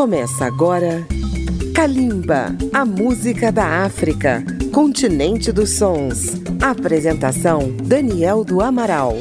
[0.00, 1.06] Começa agora
[1.74, 4.42] Kalimba, a música da África,
[4.72, 6.40] continente dos sons.
[6.58, 9.18] Apresentação Daniel do Amaral.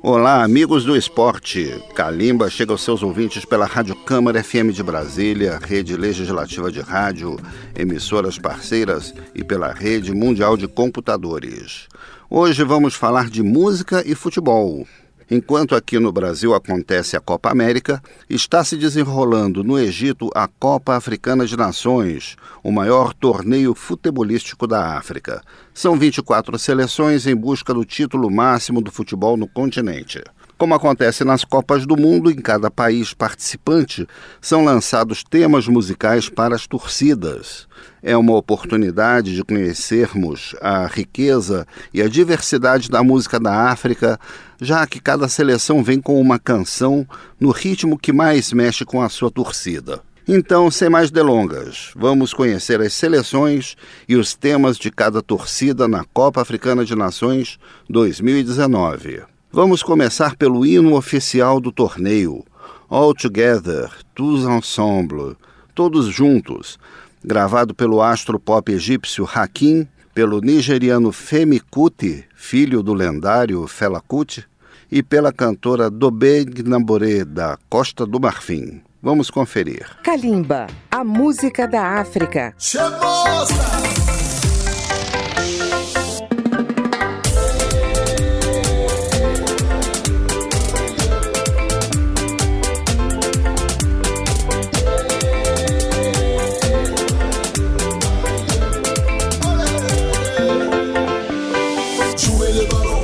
[0.00, 1.82] Olá, amigos do esporte.
[1.92, 7.40] Kalimba chega aos seus ouvintes pela Rádio Câmara FM de Brasília, rede legislativa de rádio,
[7.74, 11.88] emissoras parceiras e pela rede mundial de computadores.
[12.30, 14.86] Hoje vamos falar de música e futebol.
[15.30, 20.96] Enquanto aqui no Brasil acontece a Copa América, está se desenrolando no Egito a Copa
[20.96, 25.40] Africana de Nações, o maior torneio futebolístico da África.
[25.72, 30.20] São 24 seleções em busca do título máximo do futebol no continente.
[30.60, 34.06] Como acontece nas Copas do Mundo, em cada país participante
[34.42, 37.66] são lançados temas musicais para as torcidas.
[38.02, 44.20] É uma oportunidade de conhecermos a riqueza e a diversidade da música da África,
[44.60, 47.08] já que cada seleção vem com uma canção
[47.40, 50.02] no ritmo que mais mexe com a sua torcida.
[50.28, 56.04] Então, sem mais delongas, vamos conhecer as seleções e os temas de cada torcida na
[56.04, 59.22] Copa Africana de Nações 2019.
[59.52, 62.44] Vamos começar pelo hino oficial do torneio,
[62.88, 65.36] All Together, Tous Ensemble,
[65.74, 66.78] Todos Juntos,
[67.24, 74.44] gravado pelo astro pop egípcio Hakim, pelo nigeriano Femi Kuti, filho do lendário Fela Kuti,
[74.90, 78.80] e pela cantora Dobe Gnabore, da Costa do Marfim.
[79.02, 79.84] Vamos conferir.
[80.04, 82.54] Kalimba, a música da África.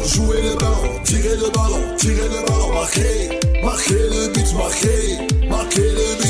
[0.06, 5.82] jouer le ballon, tirer le ballon, tirer le ballon, marquer, marquer le but, marquer, marquer
[5.82, 6.25] le but.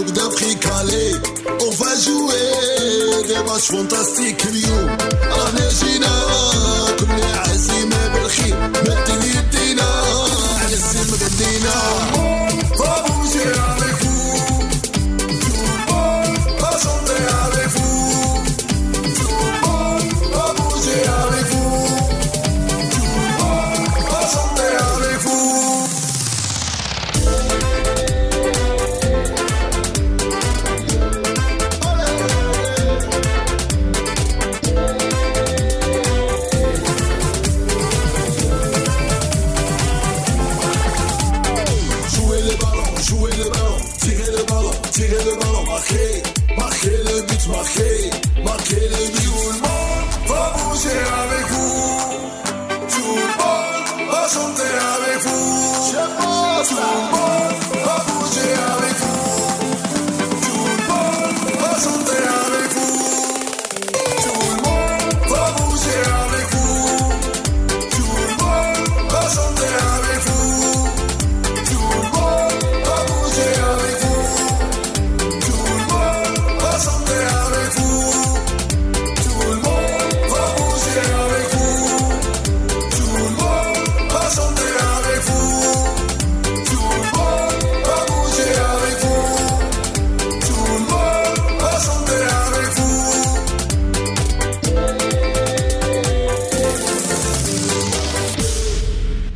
[0.00, 1.12] Coupe d'Afrique, allez,
[1.60, 3.28] on va jouer.
[3.28, 4.88] Des matchs fantastiques, Rio,
[5.30, 6.19] en Égypte.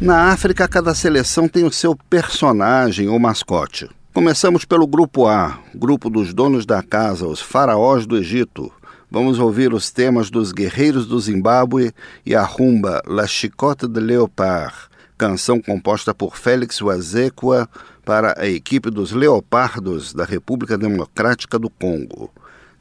[0.05, 3.89] Na África, cada seleção tem o seu personagem ou mascote.
[4.13, 8.71] Começamos pelo grupo A, grupo dos donos da casa, os faraós do Egito.
[9.11, 11.91] Vamos ouvir os temas dos guerreiros do Zimbábue
[12.27, 14.75] e a rumba La Chicote de Leopard,
[15.17, 17.67] canção composta por Félix Wazekwa
[18.05, 22.31] para a equipe dos Leopardos da República Democrática do Congo.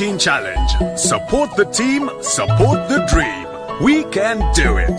[0.00, 0.96] Challenge.
[0.96, 3.46] Support the team, support the dream.
[3.82, 4.96] We can do it.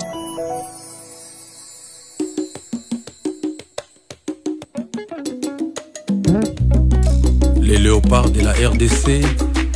[7.60, 9.26] Les léopards de la RDC,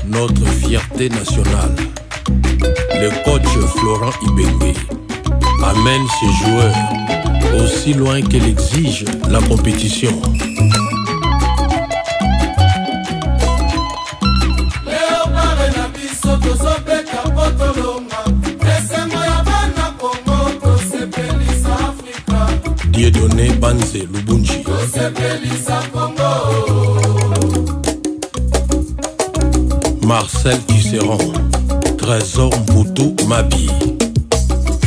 [0.05, 1.75] notre fierté nationale.
[2.94, 3.48] Le coach
[3.79, 4.75] Florent Ibengue
[5.63, 6.75] amène ses joueurs
[7.63, 10.22] aussi loin qu'elle exige la compétition.
[23.15, 24.63] dieudone banze lubunji.
[24.63, 26.29] Kosepelisa kongo
[30.01, 31.50] marcel kiseron
[31.98, 33.69] trésor mbutu mabi.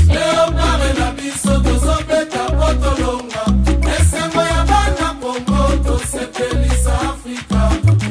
[0.08, 3.44] Leopare na biso tozobeta po tolonga
[4.00, 7.70] esengo ya bana kongo tosepelisa afrika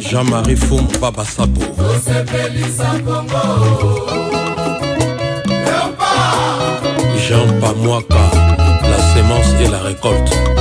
[0.09, 4.07] jean-marie fum baba sapo tosepelisa kongo
[7.27, 8.36] jean pamwaka
[9.59, 10.56] et la récolte.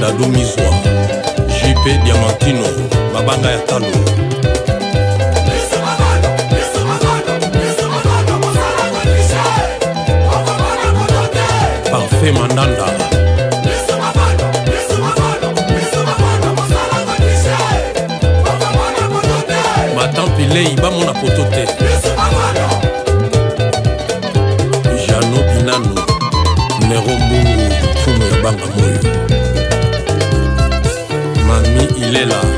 [0.00, 0.70] dadomizwa
[1.48, 2.64] jp diamantino
[3.12, 3.86] mabanga ya talo.
[11.90, 12.86] Parfait mandanda.
[20.38, 21.66] Bilei bamona poto te.
[25.06, 25.94] Jano binano
[26.88, 27.74] nero mbungu
[28.04, 29.17] tumu ya banga moyo.
[32.18, 32.57] Lela.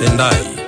[0.00, 0.59] tendayi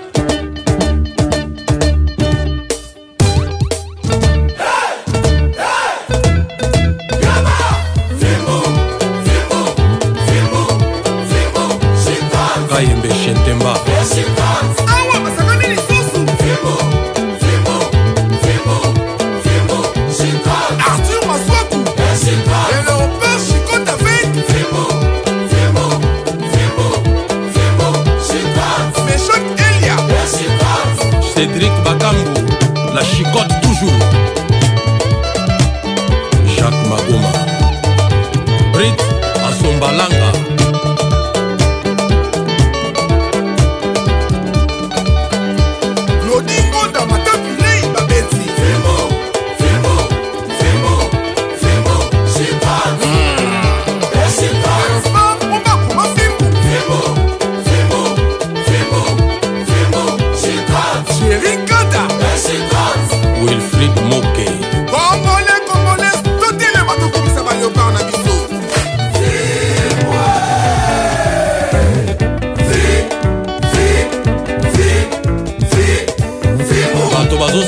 [38.82, 39.00] favorit
[39.46, 40.61] asombalanga.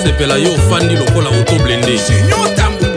[0.05, 2.94] kosepela yo ofandi lokola oto blende.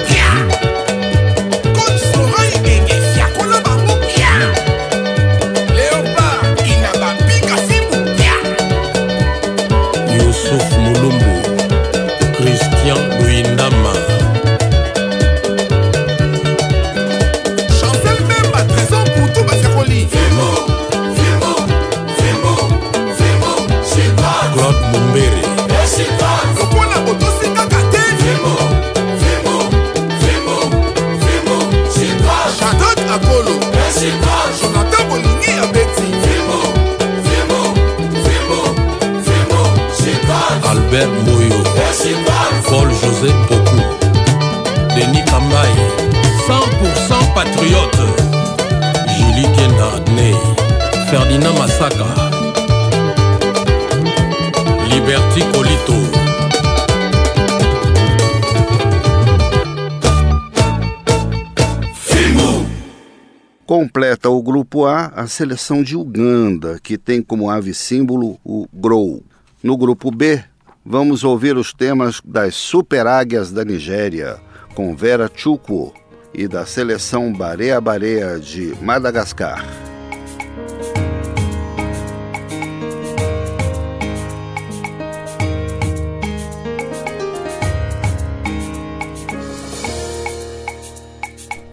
[64.38, 69.24] o grupo A a seleção de Uganda, que tem como ave símbolo o Grow.
[69.64, 70.44] No grupo B,
[70.86, 74.38] vamos ouvir os temas das Super Águias da Nigéria,
[74.76, 75.92] com Vera Chukwu,
[76.34, 79.66] e da seleção Barea Barea de Madagascar.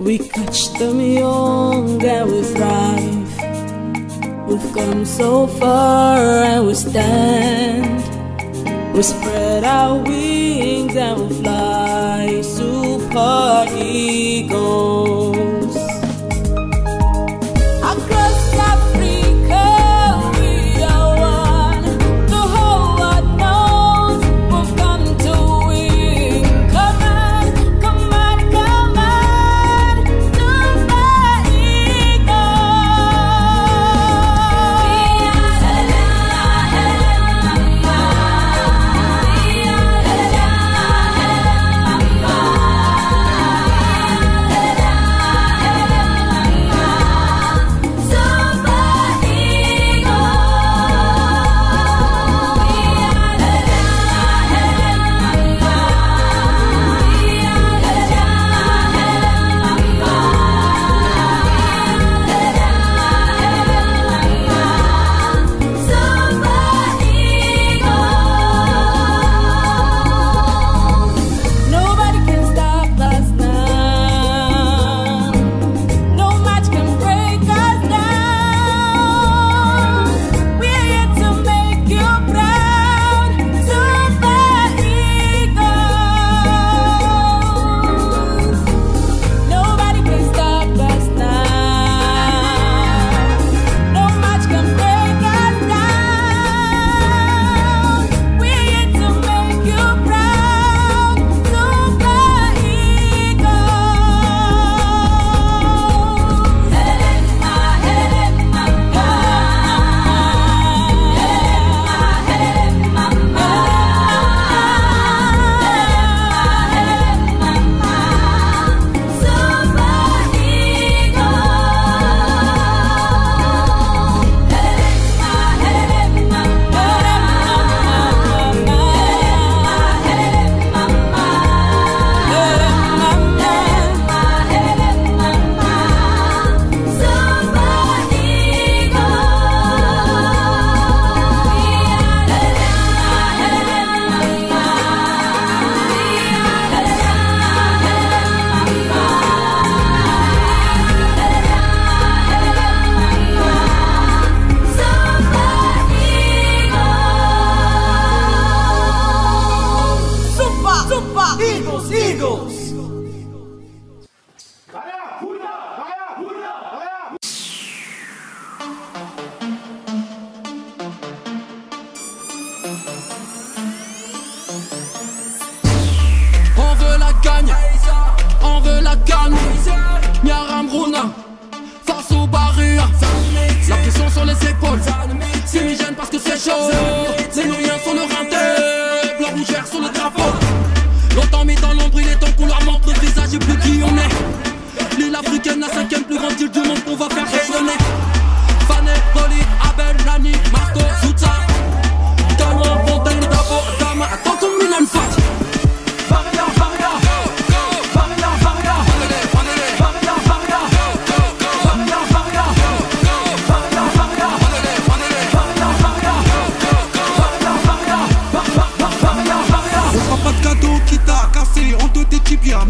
[0.05, 4.47] We catch them young and we thrive.
[4.47, 8.05] We've come so far and we stand.
[8.95, 12.43] We spread our wings and we fly.
[12.43, 14.94] Super eagles.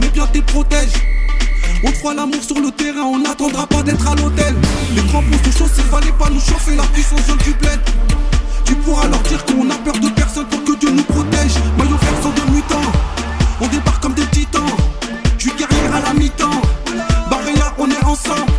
[0.01, 0.93] mais bien tes protèges.
[1.83, 4.55] On te l'amour sur le terrain, on n'attendra pas d'être à l'hôtel.
[4.95, 7.81] Les crampons sont chauds, s'il fallait pas nous chauffer, la puissance je.
[8.65, 11.55] Tu pourras leur dire qu'on a peur de personne pour que Dieu nous protège.
[11.77, 12.93] Maillot vert sans de mutants,
[13.61, 14.63] on débarque comme des titans.
[15.39, 16.63] Tu carrière à la mi-temps,
[17.29, 18.54] Barilla, on est ensemble.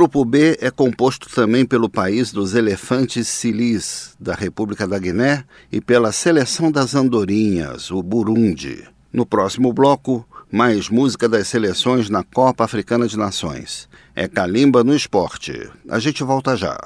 [0.00, 5.78] Grupo B é composto também pelo país dos elefantes silis, da República da Guiné, e
[5.78, 8.82] pela seleção das andorinhas, o Burundi.
[9.12, 13.90] No próximo bloco, mais música das seleções na Copa Africana de Nações.
[14.16, 15.68] É Calimba no esporte.
[15.86, 16.78] A gente volta já.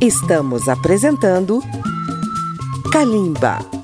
[0.00, 1.60] Estamos apresentando
[2.90, 3.81] Kalimba.